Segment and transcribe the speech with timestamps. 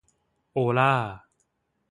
[0.51, 0.93] โอล่า